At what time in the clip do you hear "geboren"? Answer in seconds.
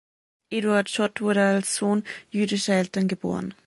3.07-3.53